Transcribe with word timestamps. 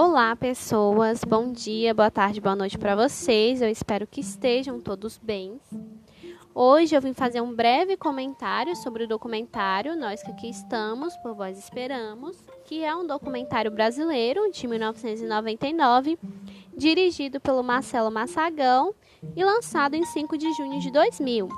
Olá, 0.00 0.36
pessoas. 0.36 1.24
Bom 1.24 1.50
dia, 1.50 1.92
boa 1.92 2.08
tarde, 2.08 2.40
boa 2.40 2.54
noite 2.54 2.78
para 2.78 2.94
vocês. 2.94 3.60
Eu 3.60 3.68
espero 3.68 4.06
que 4.06 4.20
estejam 4.20 4.80
todos 4.80 5.18
bem. 5.18 5.60
Hoje 6.54 6.94
eu 6.94 7.02
vim 7.02 7.12
fazer 7.12 7.40
um 7.40 7.52
breve 7.52 7.96
comentário 7.96 8.76
sobre 8.76 9.02
o 9.02 9.08
documentário 9.08 9.96
Nós 9.96 10.22
que 10.22 10.30
aqui 10.30 10.48
estamos, 10.48 11.16
por 11.16 11.34
vós 11.34 11.58
esperamos, 11.58 12.36
que 12.64 12.84
é 12.84 12.94
um 12.94 13.04
documentário 13.04 13.72
brasileiro 13.72 14.48
de 14.52 14.68
1999, 14.68 16.16
dirigido 16.76 17.40
pelo 17.40 17.64
Marcelo 17.64 18.08
Massagão 18.08 18.94
e 19.34 19.42
lançado 19.42 19.96
em 19.96 20.04
5 20.04 20.38
de 20.38 20.52
junho 20.52 20.78
de 20.78 20.92
2000. 20.92 21.48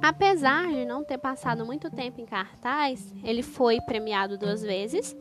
Apesar 0.00 0.68
de 0.68 0.86
não 0.86 1.04
ter 1.04 1.18
passado 1.18 1.66
muito 1.66 1.90
tempo 1.90 2.18
em 2.18 2.24
cartaz, 2.24 3.12
ele 3.22 3.42
foi 3.42 3.78
premiado 3.82 4.38
duas 4.38 4.62
vezes 4.62 5.14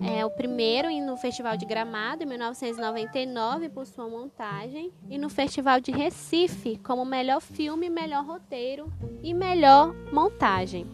é 0.00 0.24
o 0.24 0.30
primeiro 0.30 0.88
no 1.04 1.16
Festival 1.16 1.56
de 1.56 1.64
Gramado, 1.64 2.22
em 2.22 2.26
1999, 2.26 3.68
por 3.70 3.86
sua 3.86 4.08
montagem, 4.08 4.92
e 5.08 5.16
no 5.16 5.28
Festival 5.28 5.80
de 5.80 5.90
Recife, 5.90 6.76
como 6.78 7.04
melhor 7.04 7.40
filme, 7.40 7.88
melhor 7.88 8.24
roteiro 8.24 8.92
e 9.22 9.32
melhor 9.32 9.94
montagem. 10.12 10.86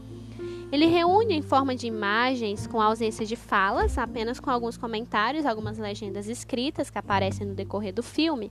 Ele 0.70 0.86
reúne 0.86 1.34
em 1.34 1.42
forma 1.42 1.74
de 1.74 1.86
imagens, 1.86 2.66
com 2.66 2.80
ausência 2.80 3.26
de 3.26 3.36
falas, 3.36 3.98
apenas 3.98 4.40
com 4.40 4.48
alguns 4.48 4.78
comentários, 4.78 5.44
algumas 5.44 5.76
legendas 5.76 6.28
escritas 6.28 6.88
que 6.88 6.96
aparecem 6.96 7.46
no 7.46 7.54
decorrer 7.54 7.92
do 7.92 8.02
filme, 8.02 8.50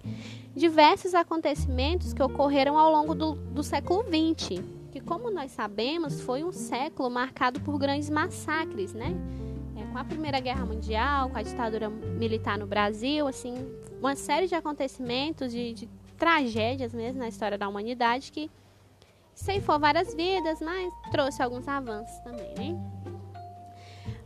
diversos 0.55 1.15
acontecimentos 1.15 2.13
que 2.13 2.21
ocorreram 2.21 2.77
ao 2.77 2.91
longo 2.91 3.15
do, 3.15 3.33
do 3.33 3.63
século 3.63 4.03
XX, 4.03 4.63
que, 4.91 4.99
como 4.99 5.31
nós 5.31 5.51
sabemos, 5.51 6.21
foi 6.21 6.43
um 6.43 6.51
século 6.51 7.09
marcado 7.09 7.59
por 7.61 7.79
grandes 7.79 8.09
massacres, 8.09 8.93
né? 8.93 9.15
Com 9.91 9.97
a 9.97 10.03
Primeira 10.03 10.39
Guerra 10.39 10.65
Mundial, 10.65 11.29
com 11.29 11.37
a 11.37 11.41
ditadura 11.41 11.89
militar 11.89 12.57
no 12.57 12.65
Brasil, 12.65 13.27
assim, 13.27 13.55
uma 13.99 14.15
série 14.15 14.47
de 14.47 14.55
acontecimentos, 14.55 15.51
de, 15.51 15.73
de 15.73 15.89
tragédias 16.17 16.93
mesmo 16.93 17.19
na 17.19 17.27
história 17.27 17.57
da 17.57 17.67
humanidade 17.67 18.31
que 18.31 18.49
ceifou 19.33 19.79
várias 19.79 20.13
vidas, 20.13 20.61
mas 20.61 20.91
trouxe 21.11 21.41
alguns 21.43 21.67
avanços 21.67 22.17
também, 22.19 22.53
né? 22.55 22.79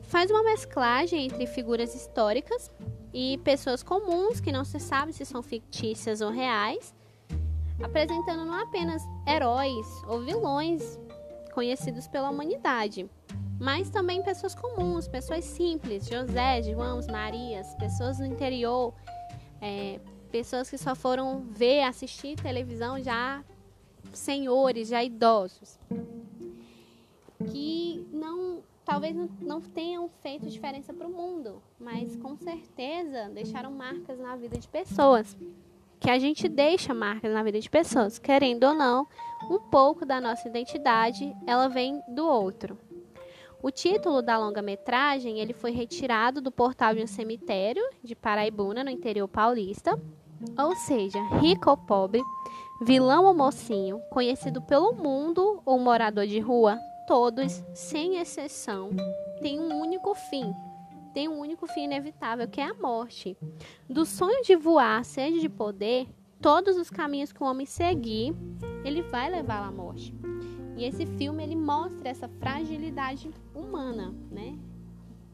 Faz 0.04 0.30
uma 0.30 0.44
mesclagem 0.44 1.26
entre 1.26 1.48
figuras 1.48 1.96
históricas 1.96 2.72
e 3.14 3.40
pessoas 3.44 3.82
comuns 3.82 4.40
que 4.40 4.52
não 4.52 4.64
se 4.64 4.80
sabe 4.80 5.14
se 5.14 5.26
são 5.26 5.42
fictícias 5.42 6.22
ou 6.22 6.30
reais, 6.30 6.94
apresentando 7.82 8.46
não 8.46 8.62
apenas 8.62 9.02
heróis 9.28 9.88
ou 10.08 10.22
vilões 10.22 11.00
conhecidos 11.54 12.08
pela 12.08 12.30
humanidade, 12.30 13.10
mas 13.60 13.90
também 13.90 14.22
pessoas 14.22 14.54
comuns, 14.54 15.08
pessoas 15.08 15.46
simples, 15.46 16.08
José, 16.08 16.62
João, 16.62 17.00
Marias, 17.10 17.74
pessoas 17.76 18.18
do 18.18 18.26
interior, 18.26 18.94
é, 19.62 20.00
pessoas 20.32 20.70
que 20.70 20.78
só 20.78 20.96
foram 20.96 21.42
ver, 21.52 21.84
assistir 21.84 22.36
televisão 22.36 23.02
já 23.02 23.44
senhores, 24.14 24.90
já 24.90 25.04
idosos, 25.04 25.80
que 27.52 28.06
não, 28.12 28.64
talvez 28.84 29.16
não 29.42 29.62
tenham 29.62 30.10
feito 30.22 30.48
diferença 30.48 30.94
para 30.94 31.08
o 31.08 31.12
mundo, 31.12 31.62
mas 31.80 32.16
com 32.18 32.36
certeza 32.38 33.30
deixaram 33.34 33.72
marcas 33.72 34.20
na 34.20 34.36
vida 34.36 34.58
de 34.58 34.68
pessoas. 34.68 35.36
Que 35.98 36.10
a 36.10 36.20
gente 36.20 36.48
deixa 36.48 36.94
marcas 36.94 37.34
na 37.34 37.42
vida 37.42 37.60
de 37.60 37.70
pessoas, 37.70 38.20
querendo 38.20 38.66
ou 38.66 38.74
não, 38.74 39.08
um 39.50 39.60
pouco 39.60 40.06
da 40.06 40.20
nossa 40.20 40.48
identidade, 40.48 41.36
ela 41.48 41.68
vem 41.68 42.02
do 42.10 42.28
outro. 42.28 42.78
O 43.66 43.72
título 43.72 44.22
da 44.22 44.38
longa-metragem 44.38 45.40
ele 45.40 45.52
foi 45.52 45.72
retirado 45.72 46.40
do 46.40 46.52
portal 46.52 46.94
de 46.94 47.02
um 47.02 47.08
cemitério 47.08 47.82
de 48.04 48.14
Paraibuna, 48.14 48.84
no 48.84 48.92
interior 48.92 49.28
paulista. 49.28 50.00
Ou 50.56 50.76
seja, 50.76 51.18
rico 51.40 51.72
ou 51.72 51.76
pobre, 51.76 52.22
vilão 52.84 53.26
ou 53.26 53.34
mocinho, 53.34 54.00
conhecido 54.12 54.62
pelo 54.62 54.94
mundo 54.94 55.64
ou 55.66 55.80
morador 55.80 56.28
de 56.28 56.40
rua, 56.40 56.78
todos, 57.08 57.66
sem 57.74 58.18
exceção, 58.18 58.92
têm 59.42 59.60
um 59.60 59.82
único 59.82 60.14
fim. 60.14 60.54
Tem 61.12 61.28
um 61.28 61.40
único 61.40 61.66
fim 61.66 61.86
inevitável, 61.86 62.48
que 62.48 62.62
é 62.62 62.66
a 62.66 62.74
morte. 62.76 63.36
Do 63.90 64.06
sonho 64.06 64.44
de 64.44 64.56
voar, 64.56 65.04
seja 65.04 65.40
de 65.40 65.50
poder, 65.50 66.08
todos 66.40 66.78
os 66.78 66.92
caminhos 66.92 67.34
que 67.34 67.42
o 67.42 67.48
homem 67.48 67.66
seguir, 67.66 68.32
ele 68.84 69.02
vai 69.02 69.28
levar 69.28 69.68
à 69.68 69.72
morte. 69.72 70.14
E 70.76 70.84
esse 70.84 71.06
filme 71.06 71.44
ele 71.44 71.56
mostra 71.56 72.10
essa 72.10 72.28
fragilidade 72.28 73.32
humana, 73.54 74.14
né? 74.30 74.58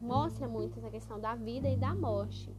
Mostra 0.00 0.48
muito 0.48 0.78
essa 0.78 0.90
questão 0.90 1.20
da 1.20 1.34
vida 1.34 1.68
e 1.68 1.76
da 1.76 1.94
morte. 1.94 2.50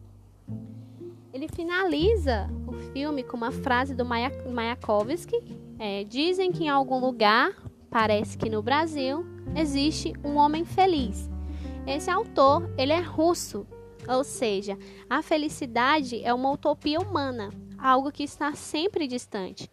Ele 1.33 1.47
finaliza 1.47 2.49
o 2.67 2.73
filme 2.91 3.23
com 3.23 3.37
uma 3.37 3.51
frase 3.51 3.95
do 3.95 4.05
Mayakovsky: 4.05 5.41
é, 5.79 6.03
Dizem 6.03 6.51
que 6.51 6.65
em 6.65 6.69
algum 6.69 6.99
lugar, 6.99 7.53
parece 7.89 8.37
que 8.37 8.49
no 8.49 8.61
Brasil, 8.61 9.25
existe 9.55 10.13
um 10.23 10.35
homem 10.35 10.65
feliz. 10.65 11.29
Esse 11.87 12.09
autor 12.09 12.69
ele 12.77 12.93
é 12.93 13.01
russo, 13.01 13.65
ou 14.07 14.23
seja, 14.23 14.77
a 15.09 15.21
felicidade 15.21 16.23
é 16.23 16.33
uma 16.33 16.51
utopia 16.51 16.99
humana, 16.99 17.49
algo 17.83 18.13
que 18.13 18.23
está 18.23 18.55
sempre 18.55 19.05
distante. 19.07 19.69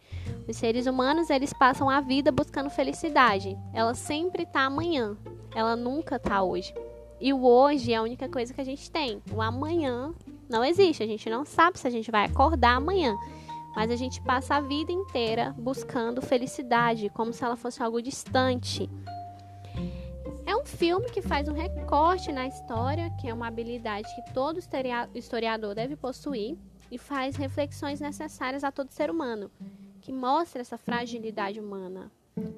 Os 0.48 0.56
seres 0.56 0.87
humanos, 0.87 1.31
eles 1.31 1.53
passam 1.53 1.88
a 1.88 2.00
vida 2.00 2.32
buscando 2.32 2.69
felicidade. 2.69 3.56
Ela 3.72 3.94
sempre 3.94 4.43
está 4.43 4.62
amanhã, 4.62 5.16
ela 5.54 5.76
nunca 5.76 6.16
está 6.16 6.43
hoje. 6.43 6.75
E 7.21 7.32
o 7.32 7.44
hoje 7.47 7.93
é 7.93 7.97
a 7.97 8.03
única 8.03 8.28
coisa 8.28 8.53
que 8.53 8.60
a 8.60 8.65
gente 8.65 8.91
tem. 8.91 9.22
O 9.32 9.41
amanhã 9.41 10.12
não 10.48 10.65
existe, 10.65 11.04
a 11.04 11.06
gente 11.06 11.31
não 11.31 11.44
sabe 11.44 11.78
se 11.78 11.87
a 11.87 11.91
gente 11.91 12.10
vai 12.10 12.25
acordar 12.25 12.76
amanhã. 12.76 13.16
Mas 13.76 13.93
a 13.93 13.97
gente 13.97 14.21
passa 14.22 14.56
a 14.56 14.60
vida 14.60 14.91
inteira 14.91 15.54
buscando 15.56 16.21
felicidade, 16.21 17.09
como 17.10 17.32
se 17.32 17.44
ela 17.44 17.54
fosse 17.54 17.81
algo 17.81 18.03
distante. 18.03 18.91
É 20.44 20.56
um 20.56 20.65
filme 20.65 21.09
que 21.10 21.22
faz 21.22 21.48
um 21.48 21.53
recorte 21.53 22.32
na 22.32 22.48
história, 22.48 23.09
que 23.21 23.28
é 23.28 23.32
uma 23.32 23.47
habilidade 23.47 24.09
que 24.16 24.34
todo 24.34 24.59
historiador 25.15 25.77
deve 25.77 25.94
possuir, 25.94 26.59
e 26.91 26.99
faz 26.99 27.37
reflexões 27.37 28.01
necessárias 28.01 28.65
a 28.65 28.73
todo 28.73 28.91
ser 28.91 29.11
humano, 29.11 29.51
que 30.01 30.12
mostra 30.12 30.61
essa 30.61 30.77
fragilidade 30.77 31.61
humana, 31.61 32.11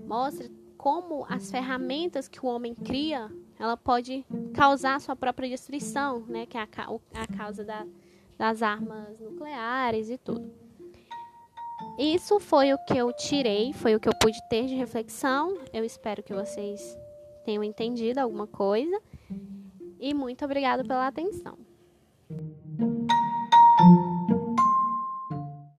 mostra 0.06 0.50
como 0.76 1.24
as 1.28 1.50
ferramentas 1.50 2.26
que 2.26 2.44
o 2.44 2.48
homem 2.48 2.74
cria, 2.74 3.30
ela 3.58 3.76
pode 3.76 4.26
causar 4.54 5.00
sua 5.00 5.14
própria 5.14 5.48
destruição, 5.48 6.20
né, 6.26 6.46
que 6.46 6.58
é 6.58 6.60
a, 6.60 6.66
a 6.66 7.36
causa 7.36 7.64
da, 7.64 7.86
das 8.36 8.62
armas 8.62 9.20
nucleares 9.20 10.10
e 10.10 10.18
tudo. 10.18 10.50
Isso 11.98 12.40
foi 12.40 12.72
o 12.72 12.78
que 12.78 12.96
eu 12.96 13.12
tirei, 13.12 13.72
foi 13.72 13.94
o 13.94 14.00
que 14.00 14.08
eu 14.08 14.14
pude 14.20 14.38
ter 14.48 14.66
de 14.66 14.74
reflexão. 14.74 15.58
Eu 15.72 15.84
espero 15.84 16.22
que 16.22 16.32
vocês 16.32 16.96
tenham 17.44 17.62
entendido 17.62 18.18
alguma 18.18 18.46
coisa. 18.46 19.00
E 20.00 20.14
muito 20.14 20.44
obrigada 20.44 20.82
pela 20.82 21.06
atenção. 21.06 21.56